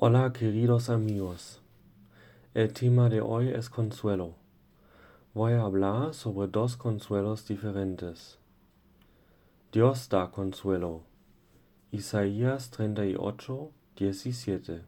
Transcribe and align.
Hola 0.00 0.32
queridos 0.32 0.90
amigos, 0.90 1.60
el 2.52 2.72
tema 2.72 3.08
de 3.08 3.20
hoy 3.20 3.50
es 3.50 3.70
consuelo. 3.70 4.34
Voy 5.34 5.52
a 5.52 5.62
hablar 5.62 6.14
sobre 6.14 6.48
dos 6.48 6.76
consuelos 6.76 7.46
diferentes. 7.46 8.40
Dios 9.70 10.08
da 10.08 10.32
consuelo. 10.32 11.02
Isaías 11.92 12.72
38, 12.72 13.70
17. 13.94 14.82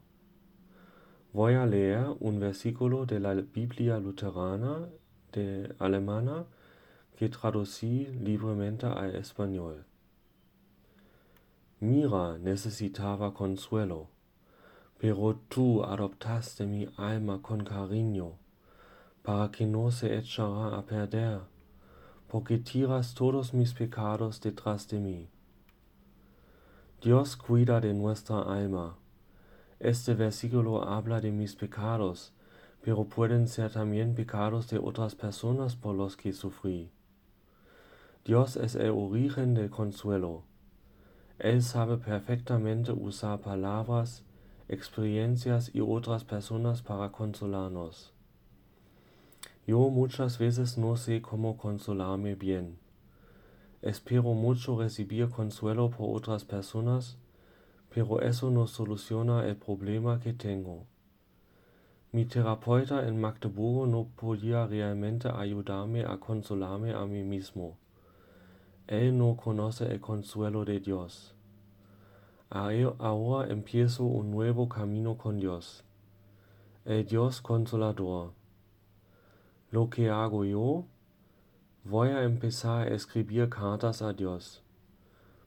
Voy 1.33 1.55
a 1.55 1.67
leer 1.67 2.09
un 2.19 2.41
versículo 2.41 3.07
de 3.07 3.21
la 3.21 3.35
Biblia 3.35 4.01
luterana 4.01 4.89
de 5.33 5.73
alemana 5.79 6.47
que 7.17 7.29
traducí 7.29 8.07
libremente 8.07 8.87
al 8.87 9.15
español. 9.15 9.85
Mira 11.79 12.39
necesitaba 12.39 13.33
consuelo 13.33 14.16
pero 14.99 15.39
tú 15.49 15.85
adoptaste 15.85 16.67
mi 16.67 16.89
alma 16.97 17.41
con 17.43 17.65
cariño, 17.65 18.33
para 19.23 19.51
que 19.51 19.67
no 19.67 19.91
se 19.91 20.17
echará 20.17 20.77
a 20.79 20.87
perder, 20.87 21.41
porque 22.29 22.59
tiras 22.59 23.15
todos 23.15 23.53
mis 23.53 23.75
pecados 23.75 24.41
detrás 24.41 24.89
de 24.89 24.99
mí. 24.99 25.29
Dios 27.03 27.37
cuida 27.37 27.81
de 27.81 27.93
nuestra 27.93 28.41
alma. 28.41 28.97
Este 29.79 30.15
versículo 30.15 30.89
habla 30.89 31.21
de 31.21 31.31
mis 31.31 31.55
pecados, 31.55 32.33
pero 32.83 33.05
pueden 33.05 33.49
ser 33.49 33.73
también 33.73 34.15
pecados 34.15 34.69
de 34.71 34.79
otras 34.79 35.15
personas 35.15 35.77
por 35.77 35.95
los 35.95 36.17
que 36.17 36.33
sufrí. 36.33 36.91
Dios 38.25 38.57
es 38.57 38.75
el 38.75 38.91
origen 38.91 39.55
del 39.55 39.71
consuelo. 39.71 40.45
Él 41.39 41.63
sabe 41.63 41.99
perfectamente 41.99 42.93
usar 42.93 43.41
palabras 43.41 44.25
experiencias 44.69 45.71
y 45.73 45.81
otras 45.81 46.25
personas 46.25 46.83
para 46.83 47.13
consolarnos. 47.13 48.13
Yo 49.67 49.79
muchas 49.91 50.39
veces 50.39 50.77
no 50.77 50.97
sé 50.97 51.23
cómo 51.23 51.57
consolarme 51.57 52.35
bien. 52.35 52.79
Espero 53.83 54.35
mucho 54.35 54.81
recibir 54.81 55.29
consuelo 55.29 55.91
por 55.91 56.17
otras 56.17 56.45
personas, 56.45 57.17
pero 57.95 58.21
eso 58.21 58.51
no 58.51 58.67
soluciona 58.67 59.47
el 59.47 59.57
problema 59.57 60.19
que 60.19 60.33
tengo. 60.33 60.87
Mi 62.11 62.25
terapeuta 62.25 63.07
en 63.07 63.21
Magdeburgo 63.21 63.87
no 63.87 64.09
podía 64.17 64.67
realmente 64.67 65.29
ayudarme 65.29 66.05
a 66.05 66.17
consolarme 66.17 66.93
a 66.93 67.07
mí 67.07 67.23
mismo. 67.23 67.77
Él 68.89 69.17
no 69.17 69.37
conoce 69.37 69.85
el 69.93 70.01
consuelo 70.01 70.65
de 70.65 70.81
Dios. 70.81 71.36
Ahora 72.49 73.51
empiezo 73.51 74.05
un 74.05 74.31
nuevo 74.31 74.69
camino 74.69 75.17
con 75.19 75.41
Dios, 75.41 75.83
el 76.85 77.05
Dios 77.05 77.41
consolador. 77.41 78.35
Lo 79.73 79.91
que 79.91 80.11
hago 80.11 80.45
yo, 80.45 80.85
voy 81.83 82.11
a 82.11 82.23
empezar 82.23 82.87
a 82.87 82.95
escribir 82.95 83.49
cartas 83.49 84.01
a 84.01 84.13
Dios. 84.13 84.63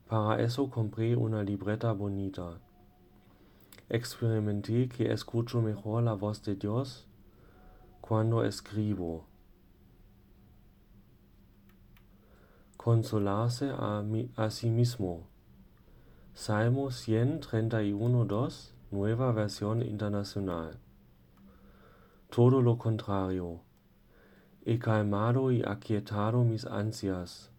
Para 0.09 0.41
eso 0.41 0.69
compré 0.69 1.15
una 1.15 1.41
libreta 1.41 1.93
bonita. 1.93 2.59
Experimenté 3.87 4.89
que 4.89 5.13
escucho 5.13 5.61
mejor 5.61 6.03
la 6.03 6.13
voz 6.13 6.43
de 6.43 6.55
Dios 6.55 7.07
cuando 8.01 8.43
escribo. 8.43 9.25
Consolarse 12.75 13.71
a, 13.73 14.01
mi, 14.01 14.29
a 14.35 14.49
sí 14.49 14.69
mismo. 14.69 15.28
Salmo 16.41 16.87
131.2, 16.89 18.71
Nueva 18.91 19.33
Versión 19.33 19.81
Internacional. 19.81 20.79
Todo 22.29 22.61
lo 22.61 22.77
contrario. 22.77 23.59
He 24.63 24.79
calmado 24.79 25.51
y 25.51 25.63
aquietado 25.63 26.45
mis 26.45 26.65
ansias. 26.65 27.51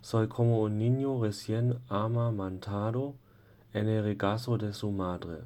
Soy 0.00 0.28
como 0.28 0.62
un 0.62 0.78
niño 0.78 1.20
recién 1.20 1.80
amamantado 1.88 3.16
en 3.72 3.88
el 3.88 4.04
regazo 4.04 4.58
de 4.58 4.72
su 4.74 4.92
madre. 4.92 5.40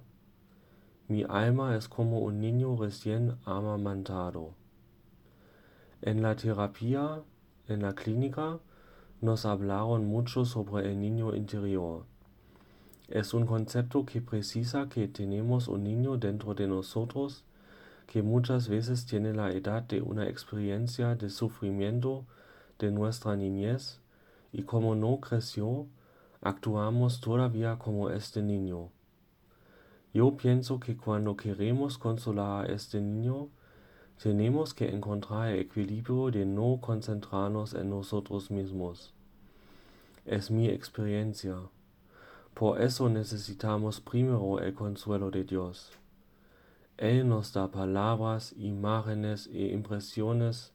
Mi 1.09 1.25
alma 1.27 1.75
es 1.75 1.89
como 1.89 2.19
un 2.19 2.39
niño 2.39 2.77
recién 2.77 3.39
amamantado. 3.47 4.51
En 6.03 6.21
la 6.21 6.37
terapia, 6.37 7.23
en 7.67 7.81
la 7.81 7.95
clínica, 7.95 8.59
nos 9.23 9.47
hablaron 9.47 10.05
mucho 10.05 10.45
sobre 10.45 10.93
el 10.93 11.01
niño 11.01 11.35
interior. 11.35 12.12
Es 13.13 13.35
un 13.35 13.45
concepto 13.45 14.07
que 14.07 14.23
precisa 14.23 14.89
que 14.89 15.07
tenemos 15.07 15.69
un 15.69 15.85
niño 15.85 16.17
dentro 16.17 16.55
de 16.55 16.67
nosotros 16.67 17.45
que 18.07 18.23
muchas 18.23 18.69
veces 18.69 19.05
tiene 19.05 19.35
la 19.35 19.53
edad 19.53 19.83
de 19.83 20.01
una 20.01 20.27
experiencia 20.31 21.15
de 21.15 21.29
sufrimiento 21.29 22.25
de 22.79 22.91
nuestra 22.91 23.37
niñez 23.37 24.01
y 24.51 24.63
como 24.63 24.95
no 24.95 25.21
creció, 25.21 25.87
actuamos 26.41 27.21
todavía 27.21 27.77
como 27.79 28.09
este 28.09 28.41
niño. 28.41 28.89
Yo 30.15 30.35
pienso 30.39 30.81
que 30.81 30.97
cuando 30.97 31.37
queremos 31.37 31.99
consolar 31.99 32.65
a 32.65 32.73
este 32.73 32.99
niño, 33.03 33.51
tenemos 34.23 34.73
que 34.73 34.89
encontrar 34.89 35.49
el 35.51 35.59
equilibrio 35.59 36.31
de 36.31 36.47
no 36.47 36.79
concentrarnos 36.81 37.75
en 37.75 37.91
nosotros 37.91 38.51
mismos. 38.51 39.13
Es 40.25 40.51
mi 40.51 40.69
experiencia. 40.69 41.57
Por 42.55 42.81
eso 42.81 43.09
necesitamos 43.09 44.01
primero 44.01 44.61
el 44.61 44.75
consuelo 44.75 45.31
de 45.31 45.45
Dios. 45.45 45.93
Él 46.99 47.29
nos 47.29 47.53
da 47.53 47.71
palabras, 47.71 48.55
imágenes 48.59 49.49
e 49.53 49.73
impresiones 49.73 50.73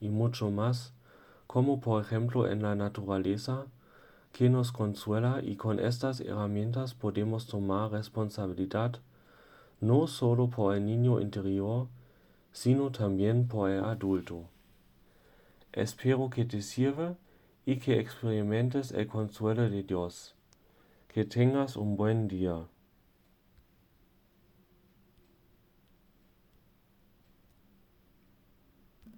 y 0.00 0.08
mucho 0.08 0.50
más, 0.50 0.92
como 1.46 1.80
por 1.80 2.02
ejemplo 2.02 2.48
en 2.48 2.62
la 2.62 2.74
naturaleza, 2.74 3.66
que 4.32 4.48
nos 4.48 4.72
consuela 4.72 5.40
y 5.42 5.56
con 5.56 5.80
estas 5.80 6.20
herramientas 6.20 6.94
podemos 6.94 7.46
tomar 7.46 7.90
responsabilidad 7.90 9.00
no 9.80 10.06
solo 10.06 10.48
por 10.48 10.74
el 10.74 10.84
niño 10.84 11.20
interior, 11.20 11.88
sino 12.52 12.90
también 12.90 13.46
por 13.46 13.70
el 13.70 13.84
adulto. 13.84 14.48
Espero 15.72 16.30
que 16.30 16.44
te 16.44 16.62
sirva 16.62 17.14
y 17.64 17.76
que 17.76 18.00
experimentes 18.00 18.92
el 18.92 19.06
consuelo 19.06 19.68
de 19.68 19.82
Dios. 19.82 20.34
Que 21.18 21.24
tengas 21.24 21.74
un 21.76 21.96
buen 21.96 22.28
día. 22.28 22.68